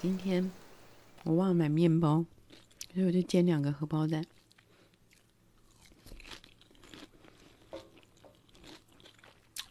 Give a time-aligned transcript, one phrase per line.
[0.00, 0.50] 今天
[1.24, 2.24] 我忘了买面包，
[2.94, 4.24] 所以我就煎两个荷包蛋。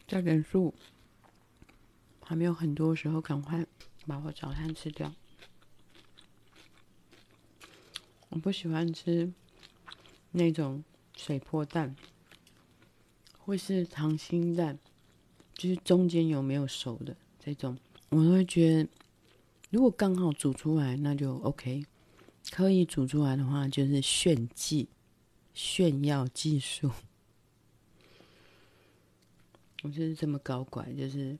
[0.08, 0.76] 在人数
[2.22, 3.66] 还没有很多时候，赶快
[4.06, 5.12] 把我早餐吃掉。
[8.30, 9.34] 我不喜欢吃
[10.30, 10.84] 那种
[11.18, 11.96] 水波蛋，
[13.40, 14.78] 或是溏心蛋，
[15.56, 18.90] 就是中间有没有熟的这种，我都会觉得。
[19.70, 21.86] 如果刚好煮出来，那就 OK。
[22.52, 24.90] 可以煮出来的话，就是炫技、
[25.54, 26.90] 炫耀技术。
[29.84, 31.38] 我就是这么搞怪，就是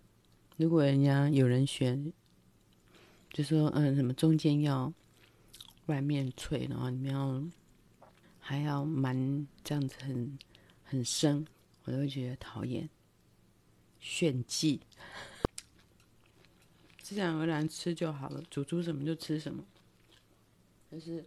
[0.58, 2.14] 如果人家有人选，
[3.32, 4.94] 就说嗯，什么中间要
[5.88, 7.44] 外面脆，然后里面要
[8.40, 10.38] 还要蛮这样子很
[10.84, 11.48] 很生，
[11.86, 12.88] 我都会觉得讨厌。
[14.00, 14.82] 炫技。
[17.10, 19.66] 自然而然吃就好了，煮出什么就吃什么。
[20.92, 21.26] 可是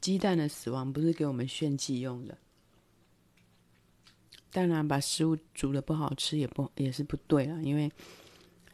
[0.00, 2.36] 鸡蛋的死亡不是给我们炫技用的。
[4.50, 7.88] 当然，把食物煮的不好吃也不也是不对了，因为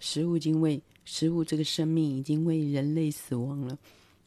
[0.00, 3.78] 食物已经为食物这个生命已经为人类死亡了，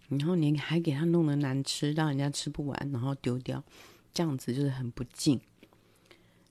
[0.10, 3.64] 然后你还给它弄得难吃，让人家吃不完，然后丢掉，
[4.14, 5.42] 这样子就是很不敬。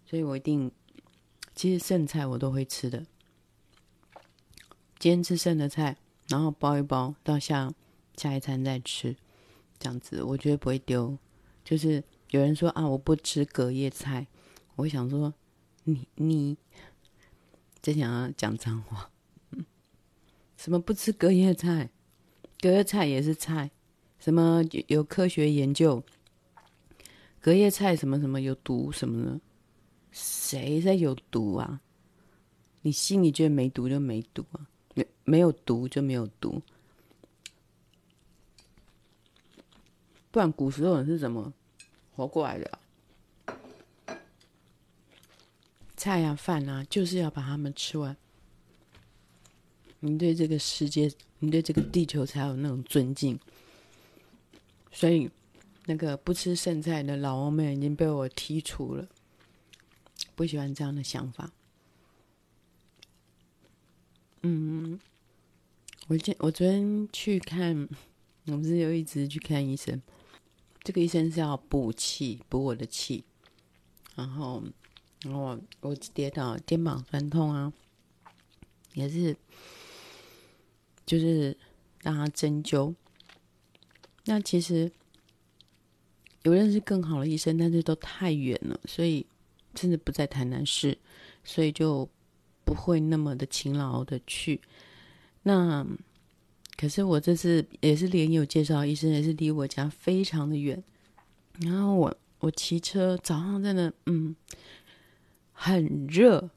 [0.04, 0.68] 所以我一定，
[1.54, 3.06] 其实剩菜我都会吃的。
[5.05, 5.94] 先吃剩的菜，
[6.28, 7.70] 然后包一包，到下
[8.16, 9.14] 下一餐再吃，
[9.78, 11.14] 这样子我觉得不会丢。
[11.62, 14.27] 就是有人说啊，我不吃隔夜菜，
[14.77, 15.34] 我想说，
[15.83, 16.56] 你你
[17.83, 19.11] 真想要讲脏话？
[20.56, 21.91] 什么不吃隔夜菜？
[22.61, 23.70] 隔夜菜也是菜。
[24.18, 26.02] 什么有，科学研究？
[27.42, 29.41] 隔夜菜什么什么有毒什么的？
[30.12, 31.83] 谁在有毒啊？
[32.80, 34.66] 你心里觉得没毒就没毒啊？
[35.25, 36.62] 没有毒就没有毒，
[40.30, 41.52] 不然古时候人是怎么
[42.14, 42.79] 活过来的？
[45.96, 48.14] 菜啊饭啊，就是要把它们吃完。
[50.01, 53.40] 你对这个世界，你对这个地球才有那种尊敬。
[54.92, 55.30] 所以，
[55.86, 59.08] 那个不吃剩菜的老王们已经被我剔除了，
[60.34, 61.51] 不喜欢这样的想法。
[64.42, 65.01] 嗯，
[66.08, 67.88] 我今我昨天去看，
[68.46, 70.02] 我不是有一直去看医生，
[70.82, 73.24] 这个医生是要补气，补我的气，
[74.14, 74.62] 然后，
[75.22, 77.72] 然后我，我跌倒，肩膀酸痛啊，
[78.92, 79.34] 也是，
[81.06, 81.56] 就是
[82.02, 82.94] 让他针灸。
[84.26, 84.92] 那其实
[86.42, 89.26] 有认识更好的医生，但是都太远了，所以
[89.74, 90.98] 甚至不在台南市，
[91.42, 92.08] 所以就。
[92.66, 94.58] 不会那么的勤劳的去，
[95.44, 95.86] 那
[96.77, 100.82] 可是我这次也是连友介绍医生，也是离我家非常的远。
[101.60, 104.34] 然后我我骑车早上真的嗯
[105.52, 106.50] 很热，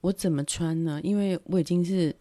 [0.00, 0.98] 我怎么穿呢？
[1.02, 2.16] 因为我已经是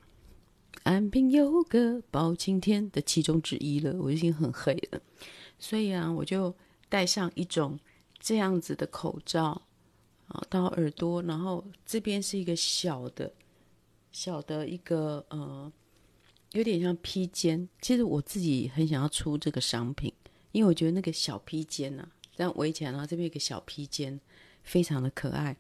[0.84, 5.02] 安平有个包青天的其中之一了，我已经很黑了，
[5.58, 6.54] 所以啊，我就
[6.90, 7.80] 戴上一种
[8.20, 9.62] 这样子的口罩。
[10.50, 13.34] 到耳朵，然后这边是一个小的、
[14.12, 15.72] 小的一个呃，
[16.52, 17.68] 有点像披肩。
[17.82, 20.14] 其实我自己很想要出这个商品，
[20.52, 24.20] 因为我觉得那个小披肩呐、啊，这样围起来，然后这边有个小披肩，
[24.64, 25.56] 非常的可爱。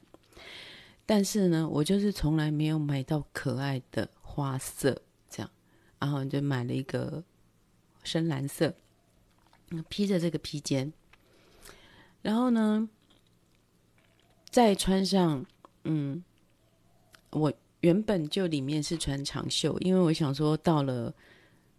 [1.05, 5.51] 但是呢，我就是从来没有买到可爱的花色，这样，
[5.99, 7.23] 然后就买了一个
[8.03, 8.73] 深蓝色，
[9.89, 10.91] 披着这个披肩，
[12.21, 12.89] 然后呢。
[14.49, 15.45] 再穿上，
[15.85, 16.21] 嗯，
[17.29, 21.13] 我原本就里面是穿长袖，因为我想说到了，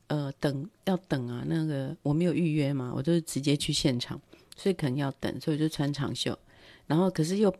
[0.06, 4.20] 呃，等要等啊，那个我没有预约嘛，我就直接去现场，
[4.56, 6.38] 所以可能要等，所以就穿长袖，
[6.86, 7.54] 然后可是又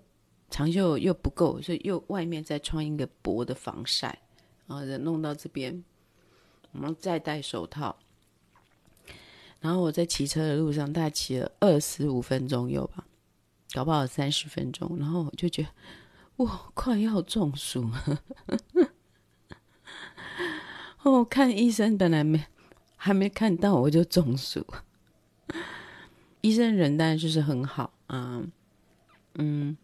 [0.51, 4.19] 长袖又不够，所以又外面再穿一个薄的防晒，
[4.67, 5.83] 然后弄到这边，
[6.73, 7.97] 我们再戴手套，
[9.61, 13.07] 然后我在骑车的路上大概骑了二十五分钟有吧。
[13.75, 15.69] 搞不好三十分钟，然后我就觉得
[16.37, 18.23] 我，快要中暑了。
[21.03, 22.45] 哦，看医生本来没
[22.97, 24.65] 还没看到，我就中暑。
[26.41, 28.43] 医生人当然就是很好啊，
[29.35, 29.77] 嗯，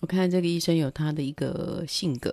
[0.00, 2.32] 我看这个医生有他的一个性格，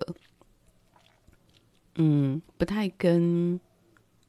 [1.95, 3.59] 嗯，不太跟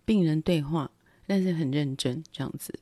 [0.04, 0.90] 病人对话，
[1.26, 2.78] 但是很认真这样子。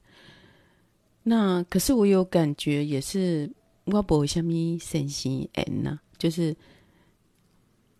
[1.22, 3.50] 那可是我有感觉，也是
[3.84, 6.54] 我不什么神经炎呐，就是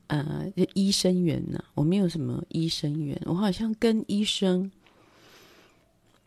[0.09, 4.71] 呃，就医生缘呢、我没有什么医生缘，我好像跟医生，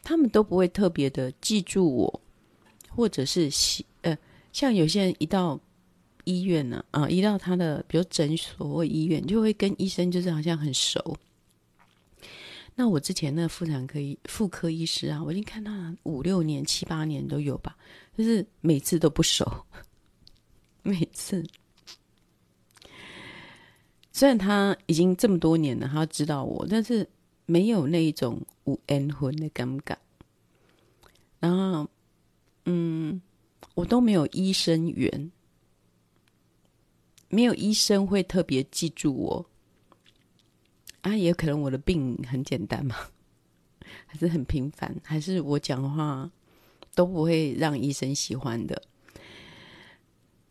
[0.02, 2.22] 他们都不会特别的记住我，
[2.90, 3.50] 或者是
[4.02, 4.18] 呃，
[4.52, 5.60] 像有些人一到
[6.24, 11.18] 医院呢，啊，一到他的比如诊所或医院，就会跟医生就是好像很熟。
[12.76, 17.76] 那我之前那妇产科医妇科医师啊，我已经看他五六年、七八年都有吧，
[18.18, 19.46] 就是每次都不熟，
[20.82, 21.46] 每次。
[24.14, 27.06] 虽然他已经这么多年了，他知道我，但是
[27.48, 29.98] 没有那一种无缘分的感觉。
[31.40, 31.90] 然后，
[32.66, 33.20] 嗯，
[33.74, 35.32] 我都没有医生缘，
[37.28, 39.46] 没有医生会特别记住我。
[41.02, 42.96] 啊，也可能我的病很简单嘛，
[44.06, 46.32] 还是很平凡，还是我讲话
[46.96, 48.82] 都不会让医生喜欢的。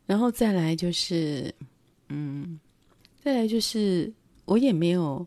[0.04, 1.54] 然后再来就是，
[2.08, 2.60] 嗯，
[3.22, 4.12] 再来就是
[4.46, 5.24] 我也没有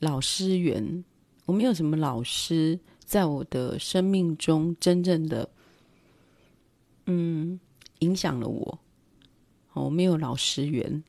[0.00, 1.02] 老师缘，
[1.46, 5.48] 我没有什么老师在我的生命中真正的，
[7.06, 7.58] 嗯，
[8.00, 8.78] 影响了我。
[9.72, 11.02] 我没有老师缘。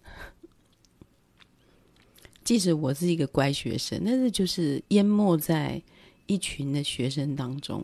[2.46, 5.82] 即使我是一个乖学生，但是就是淹没在
[6.28, 7.84] 一群的学生当中，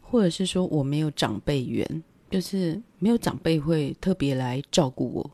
[0.00, 5.30] 或者是说我没有长辈缘，就是没有长辈会特别来照顾我，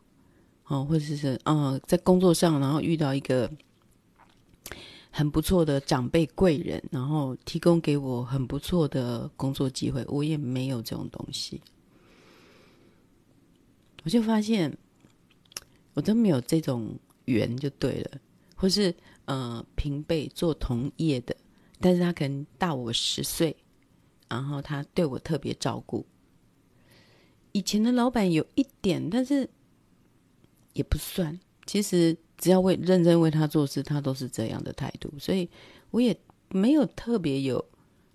[0.70, 3.50] 哦，或者是嗯、在工作上然后遇到一个
[5.10, 11.60] 很不错的长辈贵人，然后提供给我很不错的工作机会，我也没有这种东西，
[14.04, 14.76] 我就发现
[15.94, 16.98] 我都没有这种。
[17.26, 18.20] 缘就对了，
[18.56, 18.92] 或是
[19.26, 21.36] 呃平辈做同业的，
[21.78, 23.54] 但是他可能大我十岁，
[24.28, 26.04] 然后他对我特别照顾。
[27.52, 29.48] 以前的老板有一点，但是
[30.72, 31.38] 也不算。
[31.66, 35.48] 其实只要为认真为他做事，他都是这样的态度，所以
[35.90, 36.18] 我也
[36.48, 37.64] 没有特别有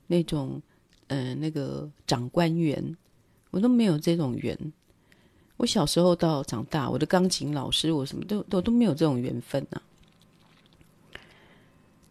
[0.07, 0.61] 那种
[1.07, 2.95] 呃那个长官缘，
[3.51, 4.57] 我都没有这种缘。
[5.57, 9.81] 我小时候到长大，我的钢琴老师，我什么都都都没有这种缘分啊。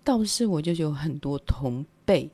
[0.03, 2.31] 倒是我就有很多同辈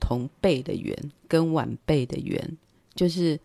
[0.00, 0.96] 同辈的缘
[1.28, 2.56] 跟晚辈的缘，
[2.94, 3.38] 就是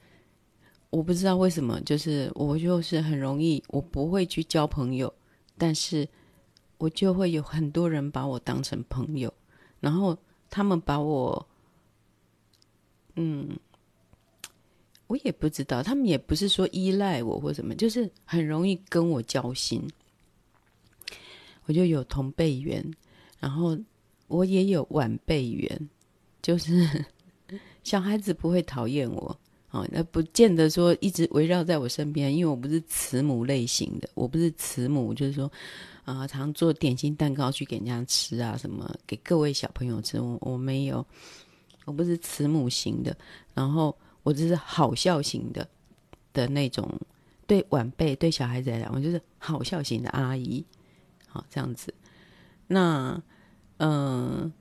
[0.89, 5.13] 我不知道为什么，就是我就是很容易，我不会去交朋友，
[5.57, 6.07] 但是
[6.77, 9.33] 我就会有很多人把我当成朋友，
[9.79, 10.17] 然后
[10.49, 11.47] 他们把我，
[13.15, 13.57] 嗯。
[15.07, 19.81] 我也不知道，他们也不是说依赖我或什么，就是很容易跟我交心。
[21.65, 22.93] 我就有同辈缘，
[23.39, 23.75] 然后
[24.27, 25.89] 我也有晚辈缘，
[26.43, 26.87] 就是
[27.83, 29.39] 小孩子不会讨厌我
[29.71, 35.51] 哦，那不见得说一直围绕在我身边，因为我不是慈母类型的，我不是慈母，就是说
[36.03, 41.05] 啊、常做点心蛋糕去给人家吃啊，什么给各位小朋友吃，我我没有，
[41.85, 43.15] 我不是慈母型的，
[43.53, 43.95] 然后。
[44.21, 45.67] 我就是好笑型的
[46.33, 46.87] 的那种，
[47.47, 50.63] 对晚辈、对小孩子来讲，我就是好笑型的阿姨，
[51.25, 51.91] 好这样子。
[52.67, 53.19] 那
[53.77, 54.51] 嗯、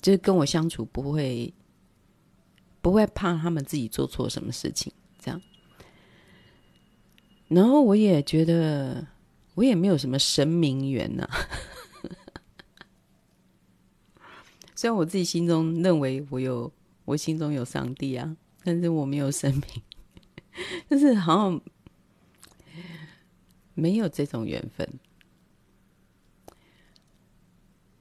[0.00, 1.52] 就是跟我相处不会
[2.82, 5.40] 不会怕他们自己做错什么事情，这样。
[7.48, 9.06] 然后我也觉得
[9.54, 11.26] 我也没有什么神明缘呐、
[14.76, 16.70] 虽然我自己心中认为我有，
[17.06, 18.36] 我心中有上帝啊。
[18.64, 19.62] 但是我没有生命，
[20.88, 21.60] 但是好像
[23.74, 24.88] 没有这种缘分。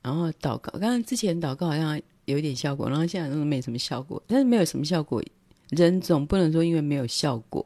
[0.04, 4.22] 然后祷告，刚刚之前祷告好像有一点效果，然后现在都没什么效果。
[4.28, 5.24] 但是没有什么效果，
[5.70, 7.66] 人总不能说因为没有效果，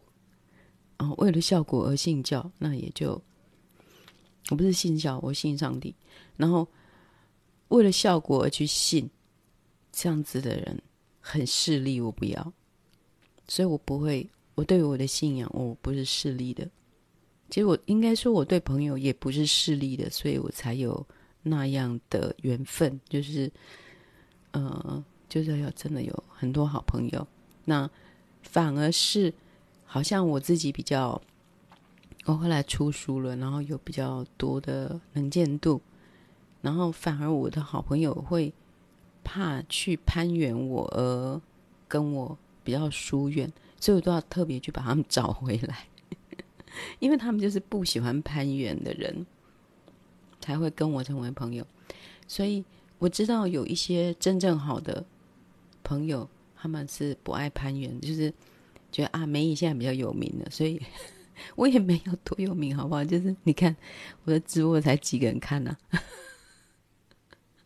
[0.98, 3.22] 然后为了效果而信教，那也就
[4.50, 5.94] 我不是信教，我信上帝。
[6.38, 6.68] 然后
[7.70, 9.10] 为了效果而去信，
[9.92, 10.82] 这样子的人
[11.20, 12.54] 很势利，我不要。
[13.48, 16.68] 所以我不会，我对我的信仰，我不是势利的。
[17.50, 21.06] 其实我应该说，我对朋友也不是势利的，所以我才有
[21.44, 23.52] 那样的缘分，就是，
[24.56, 27.28] 呃，就是要真的有很多好朋友。
[27.66, 27.90] 那
[28.42, 29.34] 反而是
[29.86, 31.22] 好像我自己比较，
[32.26, 35.82] 我后来出书了，然后有比较多的能见度，
[36.62, 38.54] 然后反而我的好朋友会
[39.24, 41.42] 怕去攀援我，而
[41.88, 42.38] 跟我。
[42.66, 45.86] 比较疏远，所以我都要特别去把他们找回来，
[46.98, 49.24] 因为他们就是不喜欢攀援的人，
[50.42, 51.64] 才会跟我成为朋友。
[52.28, 52.66] 所以
[53.00, 55.06] 我知道有一些真正好的
[55.84, 58.34] 朋友，他们是不爱攀援，就是
[58.92, 60.82] 觉得啊，梅姨现在比较有名了，所以
[61.56, 63.04] 我也没有多有名，好不好？
[63.04, 63.76] 就是你看
[64.24, 65.78] 我的直播才几个人看呢、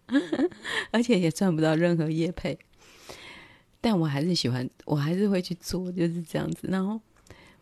[0.91, 2.57] 而且也赚不到任何业配，
[3.79, 6.67] 但我还是喜欢，我还是会去做，就是这样子。
[6.69, 6.99] 然后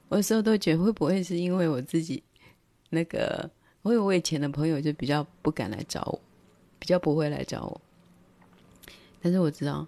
[0.07, 2.23] 我有时候都觉得，会不会是因为我自己
[2.89, 6.21] 那个，我有我以前的朋友就比较不敢来找我，
[6.79, 7.81] 比较不会来找我，
[9.21, 9.85] 但是我知道，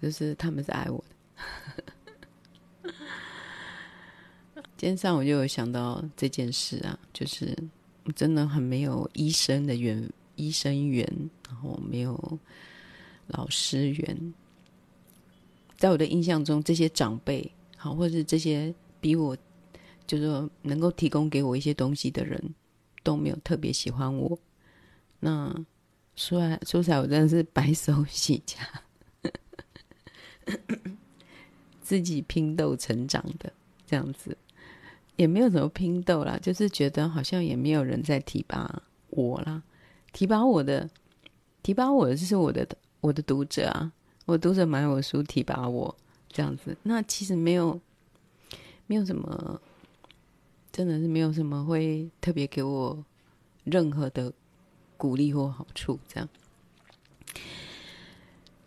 [0.00, 2.92] 就是他们是爱我的。
[4.76, 7.56] 今天上午就有想到这件事啊，就是
[8.16, 11.06] 真的很没有医生的缘，医生缘，
[11.46, 12.38] 然后没有
[13.28, 14.34] 老师缘。
[15.76, 19.36] 在我的印象中，这些长辈好，或者是这些比我，
[20.04, 22.54] 就是说能够提供给我一些东西的人，
[23.04, 24.36] 都没有特别喜欢我。
[25.20, 25.54] 那
[26.14, 28.58] 说来说起来，我真的是白手起家，
[31.80, 33.52] 自己拼斗成长的
[33.86, 34.36] 这样子。
[35.16, 39.62] 也没有什么拼斗啦，就是觉得好像也没有人在提拔我啦。
[40.12, 40.88] 提拔我的，
[41.62, 42.66] 提拔我的就是我的
[43.00, 43.92] 我的读者啊，
[44.24, 45.94] 我读者买我书提拔我
[46.28, 46.76] 这样子。
[46.82, 47.78] 那其实没有
[48.86, 49.60] 没有什么，
[50.72, 53.04] 真的是没有什么会特别给我
[53.64, 54.32] 任何的
[55.02, 56.28] 鼓励或好处这样。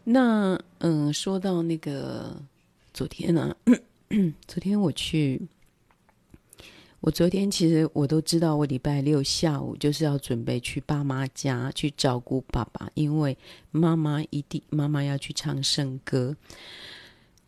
[0.04, 2.36] 那嗯，说到那个
[2.94, 3.72] 昨天呢、啊，
[4.46, 5.42] 昨天我去。
[7.00, 13.38] 我昨天其实我都知道，我礼拜六下午就是要准备去爸妈家去照顾爸爸，因为
[13.70, 16.36] 妈妈一定妈妈要去唱圣歌，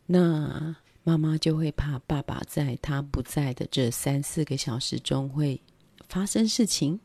[0.06, 5.60] 那妈妈就会怕爸爸在他不在的这三四个小时中会
[6.08, 7.00] 发生事情。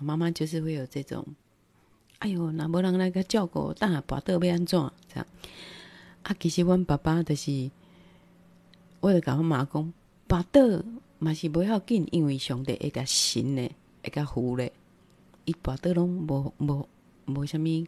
[0.00, 1.26] 妈妈就是会有这种，
[2.18, 4.78] 哎呦，那无人来个照顾大把的被安怎
[5.12, 5.26] 这样？
[6.22, 7.70] 啊，其实我爸爸就是，
[9.00, 9.92] 我就跟我妈讲，
[10.26, 10.84] 把的。
[11.20, 13.70] 嘛是不要紧，因为上帝会甲神呢，
[14.02, 14.70] 会甲福嘞，
[15.46, 16.86] 一拔得拢无无
[17.24, 17.86] 无啥物，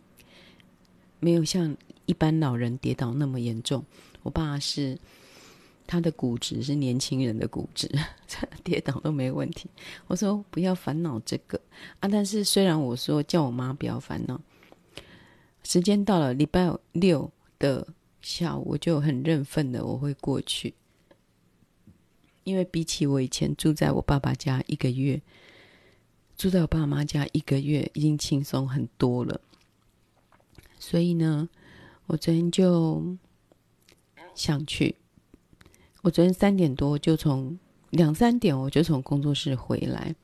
[1.20, 3.84] 没有像一般老人跌倒那么严重。
[4.22, 4.98] 我爸是
[5.86, 7.88] 他的骨质是年轻人的骨质，
[8.64, 9.70] 跌倒都没问题。
[10.08, 11.60] 我说不要烦恼这个
[12.00, 14.40] 啊，但是虽然我说叫我妈不要烦恼，
[15.62, 17.86] 时间到了礼拜六的
[18.20, 20.74] 下午，我就很认份的我会过去。
[22.44, 25.20] 因为比起我以前住在我爸爸家一个月，
[26.36, 29.40] 住在我爸妈家一个月已经轻松很多了。
[30.78, 31.48] 所以呢，
[32.06, 33.16] 我昨天就
[34.34, 34.94] 想去。
[36.06, 37.58] 我昨天三点多就从
[37.90, 40.14] 两三点我就从工作室回来，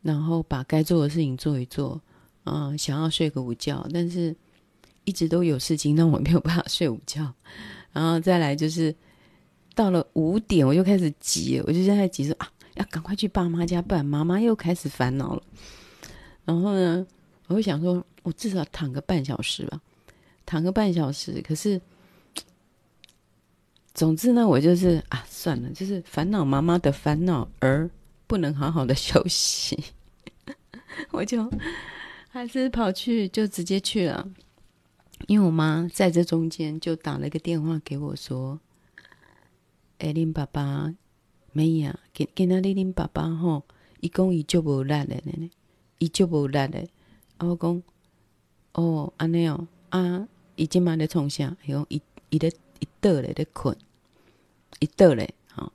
[0.00, 2.00] 然后把该做的事情做一做。
[2.44, 4.34] 啊、想要睡个午觉，但是
[5.04, 7.34] 一直都有事情让我没有办法睡午觉。
[7.92, 8.94] 然后再来就是。
[9.72, 15.42] 到了五点，我就开始急，我就现在急说啊，要赶快去爸妈家，不然妈妈又开始烦恼了。
[16.44, 17.06] 然后呢，
[17.46, 19.80] 我会想说，我至少躺个半小时吧，
[20.44, 21.40] 躺个半小时。
[21.40, 21.80] 可是，
[23.92, 27.88] 总之呢，我就是啊，算了，就是烦恼妈妈的烦恼，而
[28.26, 29.82] 不能好好的休息，
[31.10, 31.50] 我就
[32.28, 34.28] 还是跑去，就直接去了。
[35.26, 38.58] 因为我妈在这中间就打了一个电话给我说。
[39.98, 40.94] 哎，恁爸爸
[41.52, 41.98] 没呀？
[42.14, 43.64] 今今仔日恁爸爸吼，
[44.00, 45.50] 一讲一就无力的呢，
[45.98, 46.88] 一就无力的。
[47.36, 47.82] 啊，我讲，
[48.72, 51.54] 哦，安尼哦，啊，伊今晚咧创啥？
[51.66, 53.76] 伊讲伊伊咧一倒咧咧困，
[54.80, 55.32] 一倒咧。
[55.46, 55.72] 好，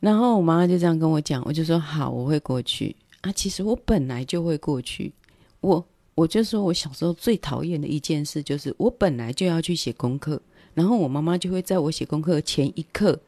[0.00, 2.94] 然后我妈妈就这样跟我讲，我就说好，我会过去。
[3.22, 5.12] 啊，其实我本来就会过去。
[5.60, 10.40] 我我就说我小时候最讨厌的一件事，就是我本来就要去写功课。
[10.74, 13.20] 然后我妈妈就会在我写功课前一刻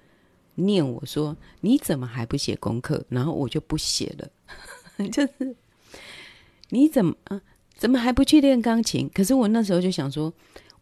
[0.54, 5.56] 念我说：“你怎么还不写功课？”然后我就不写了，就是
[6.70, 7.40] 你怎么啊？
[7.76, 9.10] 怎么还不去练钢琴？
[9.12, 10.32] 可是我那时候就想说，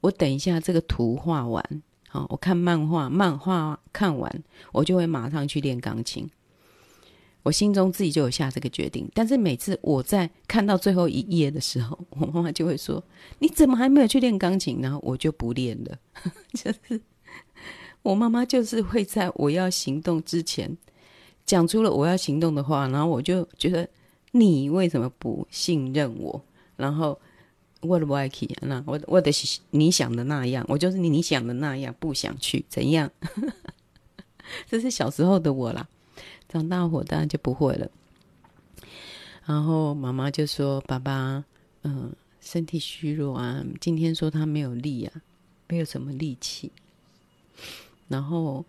[0.02, 1.64] 我等一下这个图画完，
[2.08, 4.30] 好，我看漫画，漫画看完，
[4.72, 6.28] 我就会马上去练钢琴。
[7.44, 13.02] 我心中自己就有下这个决定，但是每次我在看到最后一页的时候， 我妈妈就会说
[13.40, 15.98] ：“你怎么还没有去练钢琴？”然后我就不练了。
[16.54, 17.00] 就是
[18.02, 20.76] 我妈妈就是会在我要行动之前
[21.46, 23.88] 讲出了我要行动的话，然后我就觉得
[24.32, 26.44] 你为什么不信任我？
[26.76, 27.18] 然后
[27.82, 29.30] 我的不爱去，那我我的
[29.70, 33.10] 你想的那样，我就是你你想的那样，不想去，怎样？
[34.68, 35.86] 这是小时候的我啦。
[36.48, 37.90] 长大后当然就不会了。
[39.46, 41.44] 然后妈妈就说：“爸爸，
[41.82, 45.22] 嗯，身体虚弱啊，今天说他没有力啊，
[45.66, 46.70] 没有什么力气。
[48.06, 48.64] 然后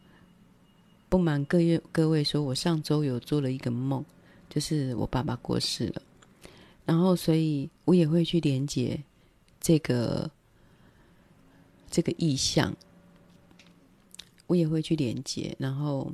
[1.09, 4.03] 不瞒各位各位说，我上周有做了一个梦，
[4.49, 6.01] 就是我爸爸过世了，
[6.85, 9.03] 然后所以我也会去连接
[9.59, 10.29] 这个
[11.89, 12.75] 这个意象，
[14.47, 16.11] 我也会去连接，然后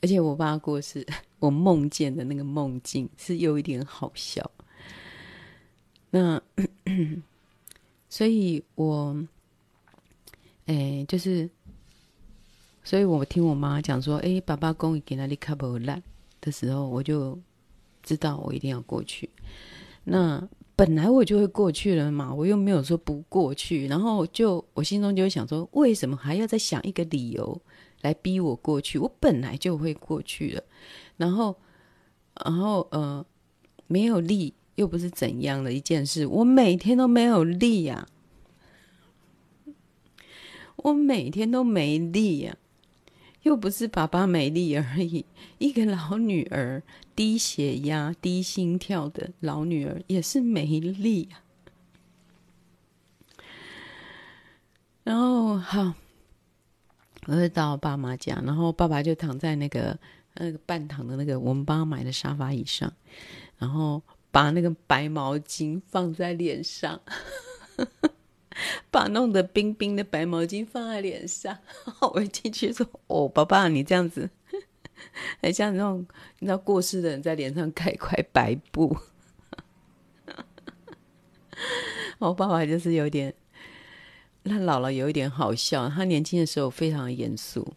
[0.00, 1.06] 而且我爸过世，
[1.38, 4.50] 我梦见的那个梦境是有一点好笑，
[6.10, 6.42] 那
[8.08, 9.26] 所以我
[10.66, 11.48] 哎就是。
[12.84, 16.02] 所以我听我妈讲说：“哎，爸爸公给那里卡不烂
[16.40, 17.38] 的时候，我就
[18.02, 19.30] 知道我一定要过去。
[20.04, 23.86] 那本来我就会过去了嘛，我又没有说不过去。
[23.86, 27.60] 然后就我心中就会想说，为什么还要再想一个理由
[28.00, 28.98] 来逼我过去？
[28.98, 30.62] 我本来就会过去了。
[31.16, 31.54] 然后，
[32.44, 33.24] 然后呃，
[33.86, 36.26] 没有力又不是怎样的一件事。
[36.26, 38.06] 我每天都没有力呀，
[40.76, 42.56] 我每天都没力呀。”
[43.42, 45.24] 又不是爸爸没力而已，
[45.58, 46.80] 一个老女儿
[47.14, 51.42] 低血压、低心跳的老女儿也是没力啊。
[55.04, 55.94] 然后好，
[57.26, 59.98] 我就到爸妈家，然后爸爸就躺在那个
[60.34, 62.92] 那个半躺的那个我们帮他买的沙发椅上，
[63.58, 67.00] 然后把那个白毛巾放在脸上。
[68.90, 71.58] 把弄得冰冰的白毛巾放在脸上，
[72.12, 74.28] 我一进去说：“哦，爸爸，你这样子，
[75.42, 76.06] 很像那种
[76.38, 78.96] 你知道过世的人在脸上盖一块白布。”
[82.18, 83.34] 我爸爸就是有点，
[84.44, 85.88] 他老了有一点好笑。
[85.88, 87.74] 他年轻的时候非常严肃，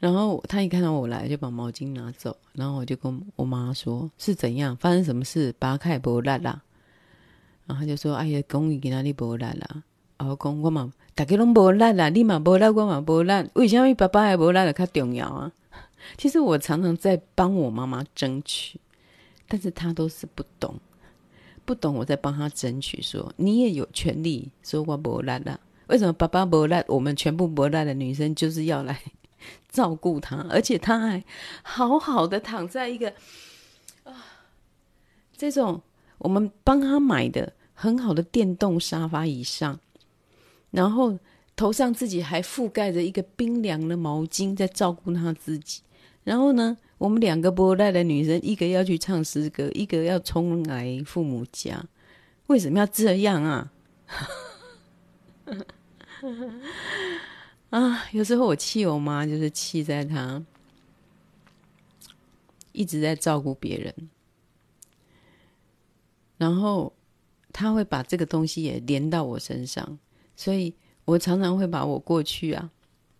[0.00, 4.76] 然后他一看到我来，就把毛巾拿走，然后我就跟我妈说：“是怎样？
[4.76, 5.54] 发生什么事？
[5.58, 6.62] 把他开不烂啦？”
[7.66, 9.84] 然后他就说：“哎呀，公寓给哪里不烂啦？
[10.18, 13.50] 然后公我嘛，大家拢无烂啦，你嘛无烂，我嘛无烂。
[13.52, 15.52] 为什么爸爸还无烂的较重要啊？
[16.16, 18.80] 其实我常常在帮我妈妈争取，
[19.46, 20.76] 但是她都是不懂，
[21.66, 25.60] 不懂我在帮他争取说，说你也有权利说我无烂啦。
[25.88, 28.98] 为什么爸爸无烂，我们全部无烂的女生就是要来
[29.68, 31.22] 照顾他，而且他还
[31.62, 33.12] 好好的躺在一个
[34.04, 34.24] 啊，
[35.36, 35.82] 这种
[36.16, 39.80] 我们帮他买的。”很好的电动沙发椅上，
[40.70, 41.18] 然后
[41.56, 45.80] 头上自己还覆盖着一个冰凉的毛巾，在照顾他自己。
[46.24, 51.84] 然后呢，我们两个不赖的女生，一个要去唱诗歌，一个要冲来父母家。
[52.46, 53.72] 为什么要这样啊？
[57.70, 60.44] 啊，有时候我气我妈，就是气在她
[62.72, 63.94] 一直在照顾别人，
[66.38, 66.92] 然后。
[67.52, 69.98] 他会把这个东西也连到我身上，
[70.40, 70.72] 所以
[71.04, 72.70] 我常常会把我过去啊，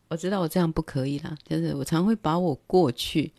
[0.08, 3.30] 我知道我这样不可以啦，就是我常会把我过去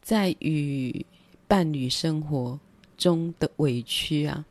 [0.00, 1.04] 在与
[1.46, 2.58] 伴侣生活
[2.96, 4.42] 中的委屈啊，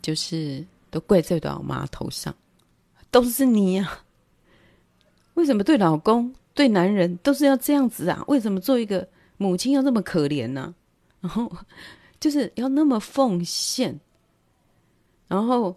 [0.00, 2.34] 就是都怪罪到我妈头上，
[3.10, 4.00] 都是你呀！
[5.34, 8.24] 为什么对老公、对男人都是要这样子啊？
[8.28, 9.06] 为什么做一个
[9.36, 10.74] 母亲要那么可怜呢？
[11.20, 11.52] 然后
[12.18, 14.00] 就是要那么奉献。
[15.28, 15.76] 然后，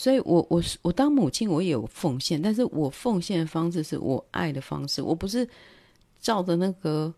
[0.00, 5.46] 所以我我是我当母亲，我也有奉献，但是我奉献的方式是我爱的方式，我不是
[6.22, 7.12] 照着那个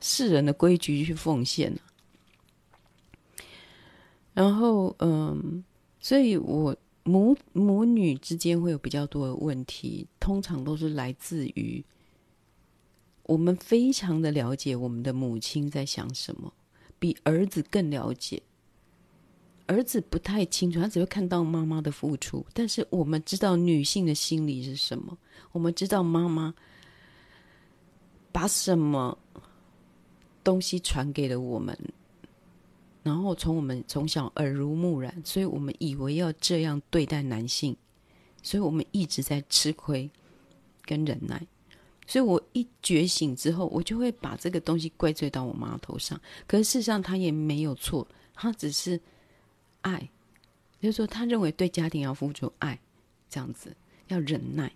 [0.00, 1.72] 世人的规矩去奉献。
[4.32, 5.62] 然后，嗯，
[6.00, 11.84] 所以我母母女之间会有比较多的问题，通常都是来自于
[13.22, 16.52] 我们非常的了解我们的母亲在想什么，
[16.98, 18.42] 比儿子更了解。
[19.66, 22.44] 儿子不太清楚，他只会看到妈妈的付出。
[22.52, 25.16] 但是我们知道女性的心理是什么，
[25.52, 26.54] 我们知道妈妈
[28.30, 29.16] 把什么
[30.42, 31.74] 东西传给了我们，
[33.02, 37.74] 然后从我们从小耳濡目染，所以我们以为要这样对待男性，
[38.42, 40.10] 所以我们一直在吃亏
[40.84, 41.40] 跟忍耐。
[42.06, 46.20] 所以我一觉醒之后，我就会把这个东西怪罪到我妈头上。
[46.46, 49.00] 可是事实上，她也没有错，她只是。
[49.84, 50.10] 爱，
[50.80, 52.80] 就是说，他认为对家庭要付出爱，
[53.28, 53.76] 这样子
[54.08, 54.72] 要忍耐。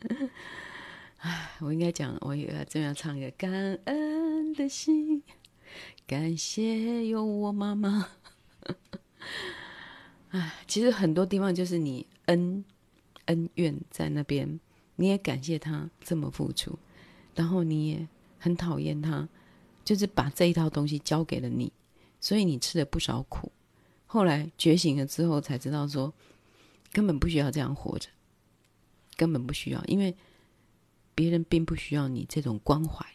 [1.18, 3.50] 哎，我应该讲，我也要这样唱一个感
[3.84, 5.22] 恩的心，
[6.06, 8.08] 感谢有我妈妈。
[10.30, 12.64] 哎，其实很多地方就是你恩
[13.26, 14.58] 恩怨在那边，
[14.96, 16.78] 你也感谢他这么付出，
[17.34, 19.28] 然后你也很讨厌他，
[19.84, 21.72] 就是把这一套东西交给了你。
[22.20, 23.50] 所以你吃了不少苦，
[24.06, 26.12] 后来觉醒了之后才知道说，
[26.92, 28.08] 根本不需要这样活着，
[29.16, 30.14] 根本不需要，因为
[31.14, 33.06] 别人并不需要你这种关怀。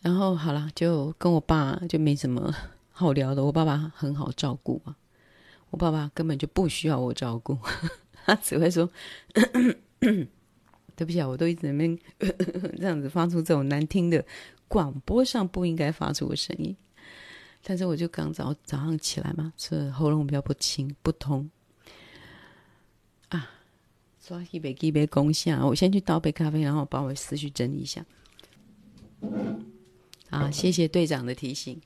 [0.00, 2.54] 然后好了，就跟我爸就没什么
[2.90, 3.44] 好聊的。
[3.44, 4.96] 我爸爸很好照顾啊，
[5.70, 7.58] 我爸爸根本就不需要我照顾，
[8.24, 8.88] 他只会说
[10.00, 11.98] ：“对不起啊，我都一直在那边
[12.78, 14.24] 这样子发出这种难听的
[14.68, 16.76] 广播上不应该发出的声音。”
[17.64, 21.50] 但是我就刚早早上起来嘛，是喉咙比较不清不通
[23.30, 23.50] 啊，
[24.20, 28.06] 刷一杯一杯功下，我先去倒杯咖啡，然后把我思绪整理一下。
[30.30, 31.80] 啊，谢谢队长的提醒。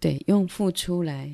[0.00, 1.30] 对，用付出来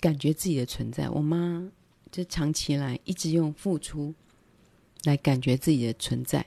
[0.00, 1.10] 感觉自己的存在。
[1.10, 1.70] 我妈
[2.10, 4.14] 就长期以来一直用付出
[5.04, 6.46] 来感觉自己的存在。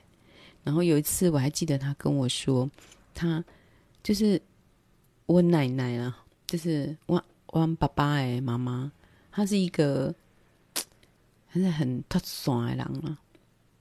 [0.62, 2.70] 然后有一次我还记得他跟我说，
[3.14, 3.44] 他
[4.02, 4.40] 就是
[5.26, 8.90] 我奶奶啊，就是我我爸爸的妈妈，
[9.30, 10.14] 她是一个
[11.46, 13.18] 还是很特殊的人啊。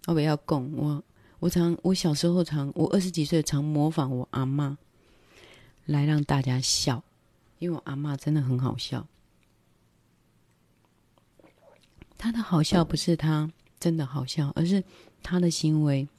[0.08, 1.04] 我不要讲我。
[1.40, 4.78] 我常，我小时候常，我二十几岁常模仿我阿妈，
[5.86, 7.02] 来让大家笑，
[7.60, 9.08] 因为我阿妈真的很好笑。
[12.18, 14.84] 她的好笑不是她真的好笑，而是
[15.24, 16.10] 她的行为，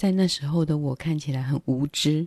[0.00, 2.26] 在那时候的我看起来很无知，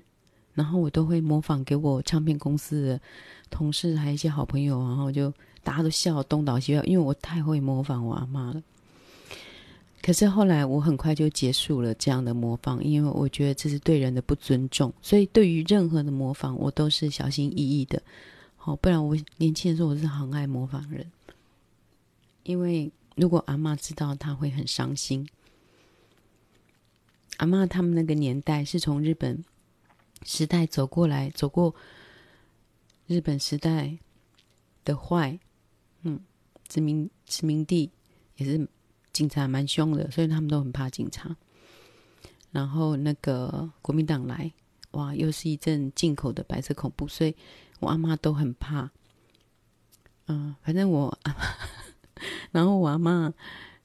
[0.54, 3.02] 然后我都会模仿给我唱片公司的
[3.50, 5.34] 同事还有一些好朋友，然后就
[5.64, 8.62] 大家都笑东倒西歪，因为我太会模仿我阿妈了。
[10.04, 14.94] 可是后来，我很快就结束了这样的模仿，因为我觉得这是对人的不尊重。
[15.02, 18.00] 所以，对于任何的模仿，我都是小心翼翼的。
[18.56, 21.12] 好，不然我年轻的时候我是很爱模仿人，
[22.44, 25.28] 因为如果阿嬷知道，她会很伤心。
[27.44, 29.44] 阿嬷他们那个年代是从日本
[30.24, 31.76] 时代走过来，走过
[33.08, 33.98] 日本时代
[34.86, 35.38] 的坏，
[36.04, 36.22] 嗯，
[36.68, 37.92] 殖民殖民地
[38.38, 38.68] 也是。
[39.14, 41.38] 警察蛮凶的，所以他们都很怕警察。
[42.50, 44.52] 然后那个国民党来，
[44.94, 47.36] 哇，又是一阵进口的白色恐怖，所以
[47.80, 48.90] 我阿妈都很怕。
[50.26, 51.40] 嗯、反正我阿妈，
[52.52, 53.32] 然后我阿妈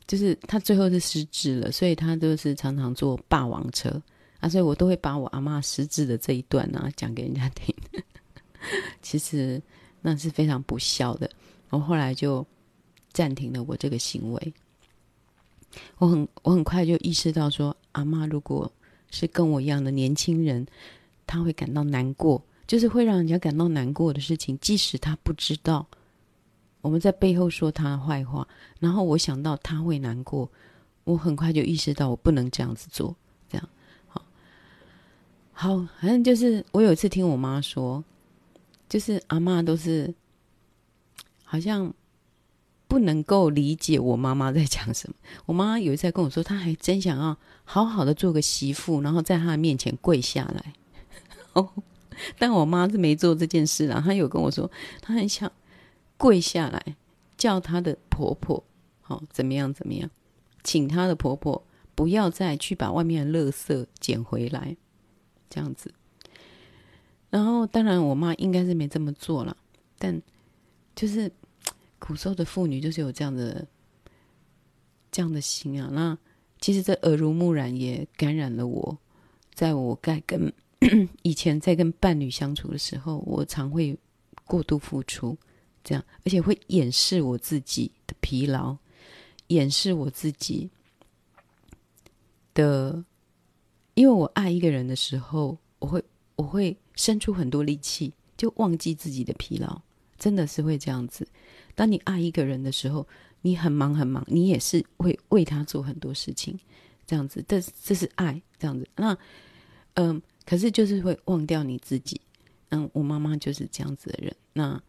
[0.08, 4.02] 就是他最后是失智了，所以他都是常常坐霸王车
[4.40, 7.72] 啊，所以我都会把我阿妈失智的这一段啊讲给人家听。
[9.02, 9.62] 其实
[10.00, 11.30] 那是非常不孝的，
[11.68, 12.44] 我后来就
[13.12, 14.54] 暂停了我这个行为。
[15.98, 18.72] 我很我很快就意识到说，阿嬷如果
[19.10, 20.66] 是跟我一样的年轻人，
[21.26, 25.86] 他会感到难过，就是会让人家感到难过的事情，即使他不知道
[26.80, 28.46] 我们在背后说他的坏话，
[28.80, 30.50] 然后我想到他会难过，
[31.04, 33.14] 我很快就意识到我不能这样子做，
[33.48, 33.68] 这样
[34.06, 34.24] 好，
[35.52, 38.04] 好，反正就是我有一次听我妈说，
[38.88, 40.14] 就是阿嬷都是
[41.44, 41.92] 好像。
[42.90, 45.16] 不能够理解我妈妈在讲什么。
[45.44, 50.72] 我妈妈有一次跟我说，她还真想要好好的做个媳妇，然后在她的面前跪下来。
[51.52, 51.70] 哦，
[52.40, 54.00] 但我妈是没做这件事啊。
[54.02, 54.70] 她有跟我说，
[55.02, 55.52] 她很想
[56.18, 56.96] 跪下来，
[57.38, 58.62] 叫她的婆婆，
[59.00, 60.10] 好、哦、怎么样怎么样，
[60.62, 64.76] 请她的婆婆不要再去把外面的垃圾捡回来，
[65.48, 65.94] 这样子。
[67.30, 69.56] 然后，当然我妈应该是没这么做了，
[69.98, 70.20] 但
[70.94, 71.32] 就是。
[72.00, 73.66] 古时候的妇女就是有这样的
[75.10, 76.16] 这样的心啊，那
[76.60, 78.96] 其实这耳濡目染也感染了我，
[79.52, 80.50] 在我该跟
[81.22, 83.98] 以前在跟伴侣相处的时候，我常会
[84.44, 85.36] 过度付出，
[85.88, 88.76] 这样而且会掩饰我自己的疲劳，
[89.46, 90.68] 掩饰我自己
[92.52, 93.02] 的，
[93.94, 96.04] 因为我爱一个人的时候，我会
[96.36, 99.80] 我会生出很多力气，就忘记自己的疲劳，
[100.18, 101.26] 真的是会这样子。
[101.74, 103.08] 当你爱一个人的时候，
[103.40, 106.58] 你很忙很忙，你也是会为他做很多事情，
[107.06, 108.86] 这样子，这这是爱，这样子。
[108.94, 109.16] 那，
[109.94, 112.20] 嗯、可是就是会忘掉你自己。
[112.68, 114.36] 嗯，我妈妈就是这样子的人。
[114.52, 114.82] 那，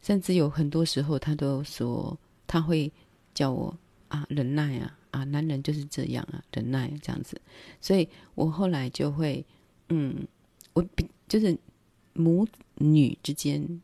[0.00, 2.90] 甚至有很多时候，他都说，他会
[3.34, 3.76] 叫我
[4.08, 7.40] 啊忍耐啊啊，男人就是这样啊，忍耐这样子。
[7.80, 9.44] 所以我后来就会，
[9.88, 10.26] 嗯，
[10.72, 11.56] 我比就是
[12.14, 13.80] 母女之间。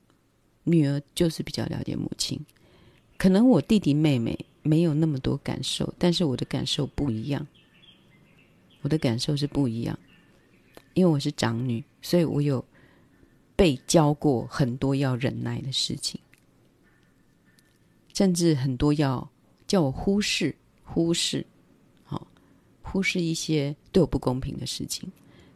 [0.69, 2.45] 女儿就是比较了解母亲，
[3.17, 7.47] 可能我弟弟妹妹没有那么多感受，但是我的感受不一样。
[8.83, 9.97] 我的感受是不一样，
[10.95, 12.65] 因为我是长女，所以我有
[13.57, 16.21] 被教过很多要忍耐的事情，
[18.15, 19.29] 甚至很多要
[19.67, 21.45] 叫我忽视、忽视，
[22.05, 22.27] 好，
[22.83, 25.11] 忽视一些对我不公平的事情，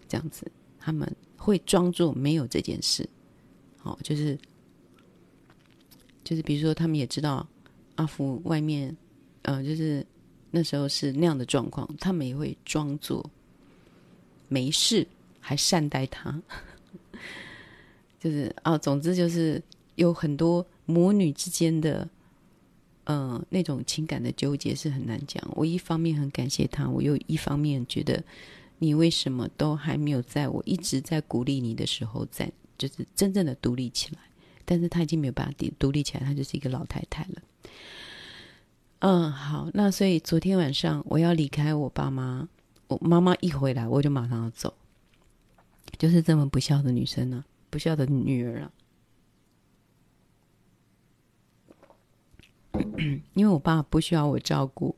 [0.08, 3.08] 这样子，他们会装作没有这件事，
[3.78, 4.36] 好，就是。
[6.22, 7.44] 就是比如说他们也知道
[7.96, 8.94] 阿福外面，
[9.42, 10.06] 呃，就是
[10.50, 13.28] 那时候是那样的状况，他们也会装作
[14.46, 15.04] 没事，
[15.40, 16.40] 还善待他。
[18.20, 19.61] 就是啊，总之就是
[19.96, 22.06] 有很多母女之间的，
[23.04, 25.42] 嗯、呃，那种情感的纠结是很难讲。
[25.56, 28.22] 我一方面很感谢他，我又一方面觉得
[28.78, 34.20] 你为什么都还没有在我一直在鼓励你的时候，在就是真正的独立起来。
[34.66, 37.42] 但是他已经没有办法独立起来，他就是一个老太太了。
[39.00, 42.46] 嗯，好，那所以昨天晚上我要离开我爸妈，
[42.87, 44.74] 我妈妈一回来我就马上要走，
[45.98, 48.72] 就是这么不孝的女生呢、不孝的女儿啊，
[53.35, 54.96] 因为我爸不需要我照顾，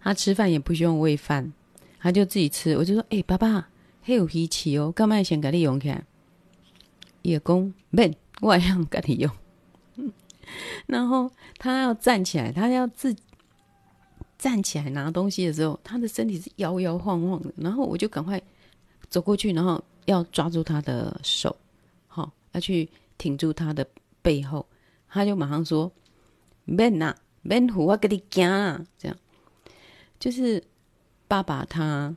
[0.00, 1.52] 他吃饭也不需要喂饭，
[1.98, 2.74] 他就自己吃。
[2.76, 3.68] 我就说：“哎、爸爸，
[4.02, 6.04] 很有力气哦，干嘛先给你用起来？”
[7.20, 9.30] 也公免，我也要给你用。
[10.86, 13.14] 然后他要站起来，他要自
[14.38, 17.52] 站起来拿东西的时候，他的身体是摇摇晃晃的。
[17.58, 18.42] 然后我就赶快
[19.08, 19.84] 走过去，然后。
[20.06, 21.56] 要抓住他的手，
[22.06, 22.88] 好、要去
[23.18, 23.86] 挺住他的
[24.20, 24.66] 背后，
[25.08, 25.90] 他就马上说
[26.64, 29.16] ：“免呐，免胡我跟你讲啊。”这样，
[30.18, 30.62] 就是
[31.28, 32.14] 爸爸他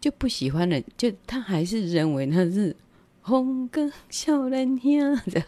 [0.00, 2.74] 就不喜欢人，就他还是认为他是
[3.22, 5.46] 红哥小人呀， 这样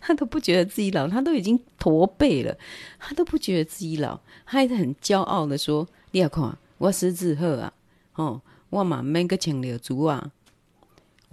[0.00, 2.56] 他都不觉得自己老，他都已经驼背了，
[2.98, 7.72] 他都不觉得自己老，他还是很骄傲的说：“你要看我狮子贺啊，
[8.14, 10.32] 哦，我嘛免个请留足啊。”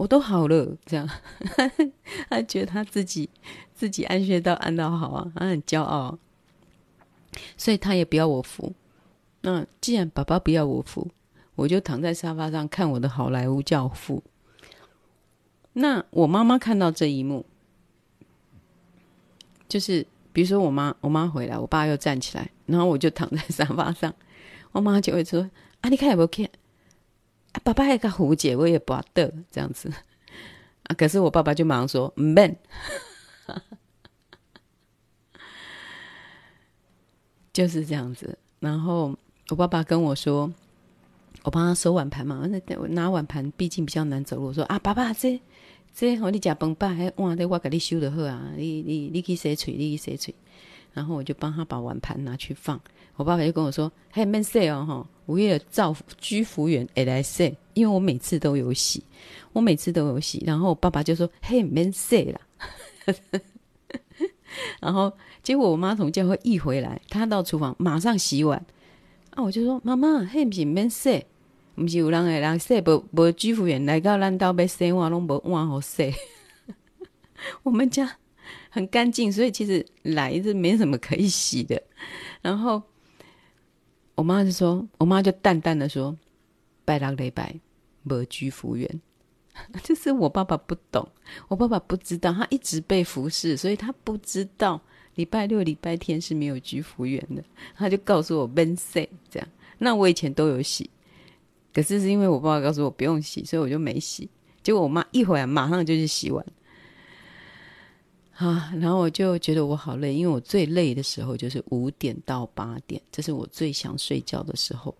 [0.02, 1.08] 我都好了，这样，
[2.28, 3.30] 他觉得他自己
[3.72, 6.18] 自己安穴道安到好啊，他很骄傲，
[7.56, 8.72] 所以他也不要我扶。
[9.42, 11.08] 那既然爸爸不要我扶，
[11.54, 14.20] 我就躺在沙发上看我的好莱坞教父。
[15.74, 17.46] 那我妈妈看到这一幕，
[19.68, 24.12] 就是比如说我妈我妈回来，我爸又站起来，然后我就躺在沙发上，
[24.72, 25.48] 我妈就会说
[25.80, 26.44] ：“啊，你看有没有看？”
[27.52, 29.92] 啊，爸爸还个胡姐，我也不得这样子
[30.84, 30.94] 啊。
[30.96, 32.56] 可是我爸爸就马上说：“唔免，
[37.52, 39.14] 就是这样子。”然后
[39.50, 40.50] 我爸爸跟我说
[41.44, 45.40] ：“我帮他收碗盘嘛，那我拿碗盘毕竟比较难走路。”我说：“啊，爸爸，这
[45.94, 50.34] 这我你吃饭吧，还碗的我给你修的好啊，你你你去洗嘴，你去洗嘴。”
[50.92, 52.80] 然后我就帮他把碗盘拿去放。
[53.16, 59.04] 我爸爸就跟我说：“嘿，免洗哦，哈。”我为了造居服务员来 say，，因为我每次都有洗，
[59.52, 60.42] 我每次都有洗。
[60.46, 62.40] 然后我爸爸就说：“嘿，免洗啦。
[64.80, 68.64] ”然后结果我妈从教会一回来，她到厨房马上洗碗。
[69.30, 71.24] 啊，我就说：“妈妈，嘿，不是免洗，
[71.74, 76.12] 不是有人会来洗，不不居服员来到咱家要洗碗，拢无碗好洗。
[77.62, 78.16] ”我们家
[78.72, 81.80] 很干净，所以其实来是没什么可以洗的。
[82.42, 82.82] 然后。
[84.14, 86.14] 我妈就说，我妈就淡淡的说
[86.84, 87.58] ：“拜六礼拜
[88.02, 89.00] 没居服员。
[89.82, 91.08] ”就是我爸爸不懂，
[91.48, 94.78] 我爸爸不知道，他一直被服侍，所以他不知道
[95.14, 97.42] 礼拜六、礼拜天是没有居服员的。
[97.74, 99.48] 他就告诉我 ben say 这样。
[99.78, 100.88] 那我以前都有洗，
[101.72, 104.28] 可是是因为我爸爸告诉我不用洗，所以我就没洗。
[104.62, 106.44] 结果我妈一回来，马上就去洗碗。
[108.42, 114.92] 啊，然后我就觉得我好累，因为我最累的时候就是五点到八点，这是我最想睡觉的时候。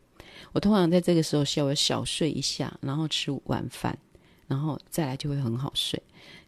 [0.52, 3.98] 我通常在这个时候稍微小睡一下，然后吃晚饭，
[4.46, 6.00] 然后再来就会很好睡。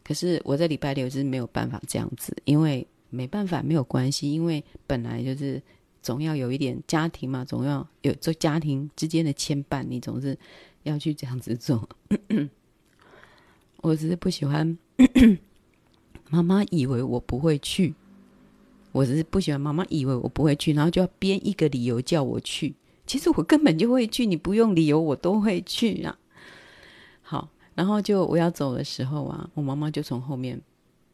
[0.05, 5.61] 可是我在礼拜六是没有办法这样子，因为没办法没有关系，因为本来就是
[6.01, 10.37] 总要有一点家庭嘛，总要有做家庭之间的牵绊，你总是
[10.83, 11.89] 要去这样子做。
[13.83, 14.77] 我只是不喜欢。
[16.29, 17.93] 妈妈以为我不会去，
[18.91, 22.73] 我只是不喜欢妈妈以为我不会去，然后就要编一个理由叫我去。
[23.05, 26.17] 其实我根本就会去，你不用理由我都会去啊。
[27.21, 30.59] 好，然后就我要走的时候啊，我妈妈就从后面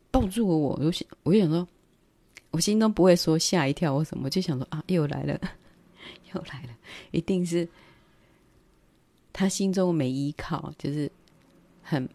[0.10, 1.68] 抱住了我，我想，我就想说，
[2.52, 5.40] 我心中不会说吓一跳或什么，就想说啊，又来了，
[6.34, 6.70] 又来了，
[7.12, 7.68] 一定是
[9.34, 11.12] 他心中没依靠，就是
[11.82, 12.10] 很。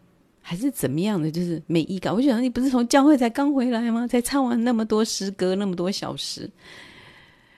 [0.49, 2.13] 还是怎么样的，就是没依靠。
[2.13, 4.07] 我就想，你不是从教会才刚回来吗？
[4.07, 6.49] 才唱完那么多诗歌，那么多小时，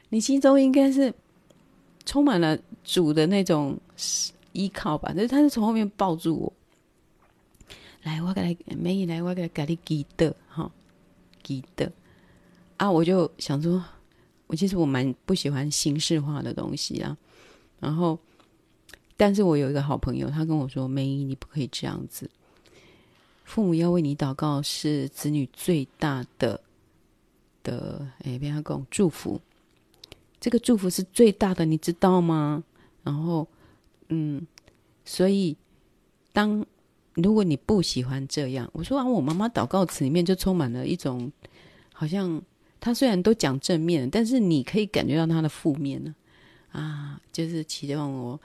[0.10, 1.14] 你心中应该是
[2.04, 3.78] 充满了主的那种
[4.54, 5.14] 依靠吧？
[5.14, 6.54] 就是他是从后面抱住我，
[8.02, 10.72] 来，我给他，美姨来，我给他给你记得哈，
[11.44, 11.92] 记得
[12.78, 12.90] 啊！
[12.90, 13.86] 我就想说，
[14.48, 17.16] 我其实我蛮不喜欢形式化的东西啊。
[17.80, 18.18] 然后，
[19.16, 22.28] 但是我有一个好朋友，他跟我说，美姨，你不可以这样子。
[23.50, 26.62] 父母要为你祷告，是子女最大的
[27.64, 29.42] 的哎，别人讲祝福，
[30.40, 32.64] 这个祝福是最大的，你知道吗？
[33.04, 33.48] 然后，
[34.10, 34.46] 嗯，
[35.04, 35.58] 所以
[36.32, 36.64] 当
[37.16, 41.32] 如果你不喜欢这样，我说啊，我妈妈祷告词里面就充满了一种，
[41.92, 42.40] 好像
[42.80, 46.14] 她虽然都讲正面，但是你可以感觉到她的负面呢，
[46.72, 48.40] 啊，就是期望我。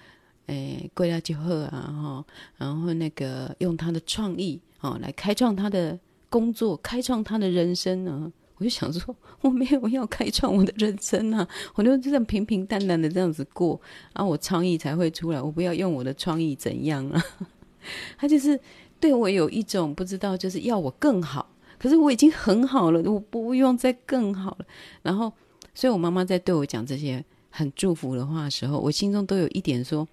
[0.46, 2.24] 诶，过了就喝啊，哈，
[2.58, 8.32] 然后那个用他的创意哦，来开创他的工作，开创他的人生呢。
[8.56, 13.80] 我就想说，我没有要开创我的人生啊，我就这样平平淡淡的这样子过，
[14.14, 15.40] 然后我创意才会出来。
[15.42, 17.24] 我不要用我的创意怎样啊？
[18.16, 18.60] 他就是
[19.00, 24.66] 对我有一种不知道，就是要我更好，可是我已经很好了，我不用再更好了。
[25.02, 25.32] 然后，
[25.74, 27.24] 所以我妈妈在对我讲这些。
[27.56, 30.08] 很祝福的话的时候，我心中都有一点说：“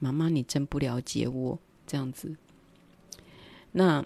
[0.00, 2.34] 妈妈，你真不了解我这样子。”
[3.76, 4.04] 那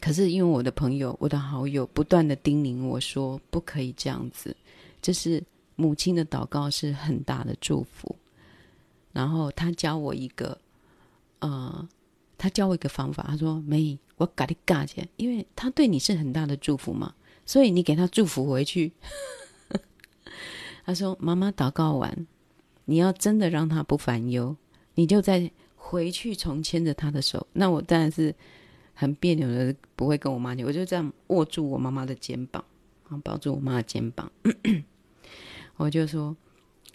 [0.00, 4.56] 可是因为我的朋友、我的好友不断的叮咛我说：“不可以这样子。”
[5.02, 5.42] 这是
[5.74, 8.14] 母亲的祷告是很大的祝福。
[9.12, 10.56] 然后他教我一个，
[11.40, 11.88] 呃，
[12.38, 13.24] 他教我一个方法。
[13.28, 17.12] 他说：“妹，我给你嘎钱，因为他对你是很大的祝福嘛，
[17.44, 18.92] 所以你给他祝福回去。
[20.86, 22.26] ”他说：“妈妈祷告完，
[22.84, 24.56] 你要真的让他不烦忧，
[24.94, 27.46] 你就再回去重牵着他的手。
[27.52, 28.34] 那我当然是
[29.00, 32.62] 很别扭的，不会跟我妈讲，我就这样握住我妈妈的肩膀，
[33.08, 34.30] 然后抱住我妈的肩膀，
[35.78, 36.36] 我就说：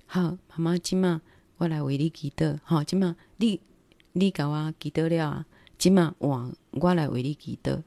[0.05, 1.19] 好，妈妈，今晚
[1.57, 2.59] 我来为你祈祷。
[2.63, 3.59] 好，今晚你
[4.11, 5.45] 你给我祈祷了啊，
[5.79, 7.81] 今晚我我来为你祈祷。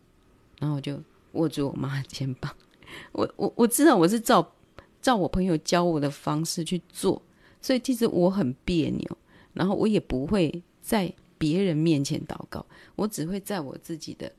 [0.59, 1.01] 然后我就
[1.35, 2.53] 握住我妈的肩膀，
[3.13, 4.53] 我我我知道我是照。”
[5.01, 7.23] 照我朋友教我的方式去做，
[7.63, 9.19] 所以其实我很别扭，
[9.53, 14.31] 然后我也不会再别人面前祷告，我只会在我自己的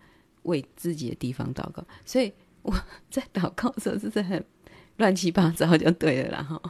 [0.43, 2.31] 为自己的地方祷告，所以
[2.61, 2.75] 我
[3.09, 4.45] 在祷告的时候是很
[4.97, 6.61] 乱七八糟就对了，然后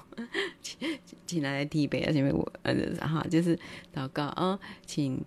[1.25, 3.57] 请来提杯啊，因为我呃哈就是
[3.93, 5.19] 祷告啊，请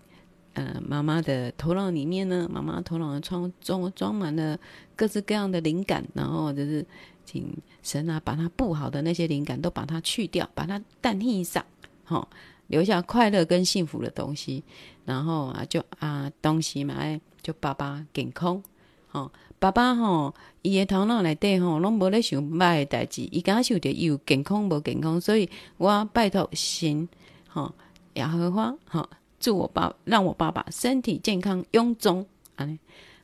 [0.53, 4.57] 呃妈妈的头脑里面呢，妈妈头脑的装装装满了
[4.95, 6.85] 各式各样的灵感，然后就是。
[7.25, 11.65] 请神啊，把他不好的那些灵感都把它去掉，把它淡一上，
[12.03, 12.29] 好，
[12.67, 14.63] 留下快乐跟幸福的东西。
[15.05, 18.63] 然后啊，就啊东西嘛，哎，就爸爸健康，
[19.07, 27.07] 好，爸爸吼，伊的头脑内底吼，拢无咧想歹的代志，伊刚想着有健康无健康，所以我拜托神，
[27.49, 27.73] 吼，
[28.13, 32.67] 亚荷花，好，祝我爸，让我爸爸身体健康臃肿，啊，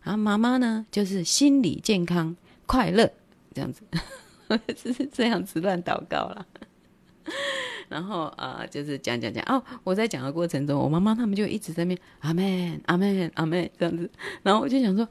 [0.02, 3.10] 啊，妈妈呢，就是心理健康快乐。
[3.54, 3.84] 这样子，
[4.94, 6.46] 是这样子乱祷告了。
[7.90, 14.10] 然后啊、就是讲讲讲哦，我在讲的过程中，我妈妈他们就一直在那边阿门阿门阿门这样子。
[14.44, 15.08] 然后我就想说，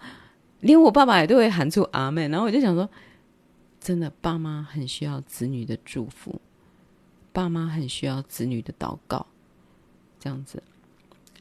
[0.61, 2.31] 连我爸爸也都会喊出阿门。
[2.31, 2.88] 然后我就想说，
[3.81, 6.41] 真的，爸妈很需要子女的祝福，
[7.33, 9.27] 爸妈很需要子女的祷告，
[10.19, 10.62] 这样子。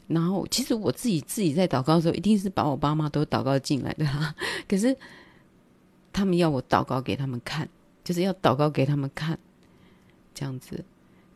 [0.08, 4.36] 然后其实我自己自己在祷告的时候，一定是把我爸妈都祷告进来的啦。
[4.68, 4.98] 可是。
[6.14, 7.70] 他们要我祷告给他们看，
[8.04, 9.38] 就是要祷告给他们看，
[10.34, 10.84] 这样子。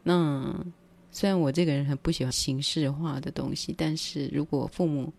[0.04, 0.66] 那
[1.12, 5.14] 虽然我这个人很不喜欢形式化的东西，但是如果父母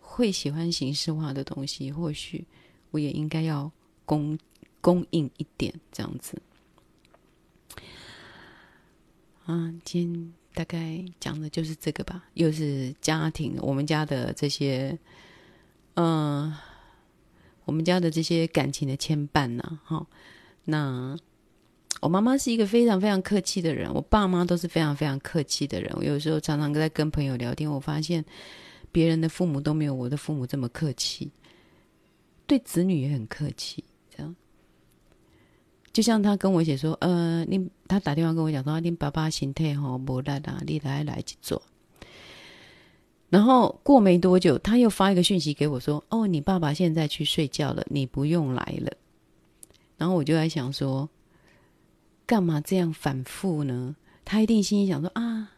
[0.00, 2.44] 会喜欢形式化的东西，或许
[2.90, 3.70] 我也应该要
[4.04, 4.38] 供
[4.80, 6.40] 供应一点这样子。
[9.46, 14.98] 啊，今天大概讲的就是这个吧，又是家庭，我们家的这些，
[15.94, 16.54] 嗯、
[17.64, 20.06] 我们家的这些感情的牵绊呐，哈，
[20.64, 21.16] 那
[22.00, 25.92] 我妈妈是一个非常非常客气的人，我爸妈都是非常非常客气的人。
[25.96, 28.24] 我有时候常常在跟朋友聊天，我发现
[28.92, 31.30] 别人的父母都没有我的父母这么客气，
[32.46, 33.82] 对子女也很客气。
[34.16, 34.34] 这样，
[35.92, 41.60] 就像他跟我写说，呃，你他打电话跟我讲说，你爸爸身体吼无力啦，你来来去做。
[43.28, 48.90] 然后过没多久，他又发一个讯息给我，说：“哦，你爸爸现在去睡觉了，你不用来了。”
[49.98, 51.06] 然后我就在想说，
[52.28, 53.96] 干嘛这样反复呢？
[54.22, 55.52] 他一定心里想说：“啊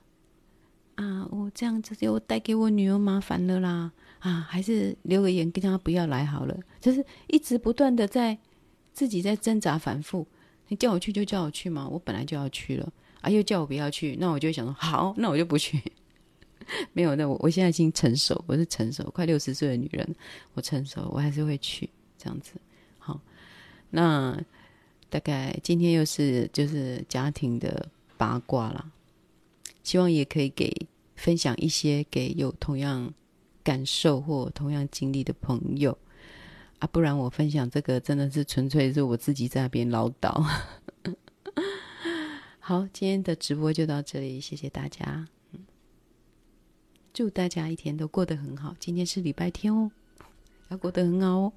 [0.94, 3.90] 啊，我这样子又带给我女儿麻烦了啦！
[4.20, 8.38] 啊，还是留个言跟他不要来好了。”就是一直不断的在
[8.92, 10.24] 自己在挣扎反复。
[10.68, 15.82] 你叫我去就叫我去嘛，我本来就要去了啊，又叫我不要去，那我就想说，好，那我就不去。
[16.94, 20.14] 没有，那我我现在已经成熟，我是成熟，快六十岁的女人，
[20.54, 22.52] 我成熟，我还是会去这样子。
[22.98, 23.20] 好，
[23.90, 24.40] 那
[25.10, 28.90] 大概今天又是就是家庭的八卦啦，
[29.82, 30.74] 希望也可以给
[31.16, 33.12] 分享一些给有同样
[33.62, 35.98] 感受或同样经历的朋友
[36.78, 40.42] 啊，不然我分享这个真的是纯粹是我自己在那边唠叨。
[42.60, 45.26] 好，今天的直播就到这里，谢谢大家。
[47.12, 48.76] 祝大家一天都过得很好。
[48.78, 49.90] 今天是礼拜天哦，
[50.68, 51.52] 要过得很好哦。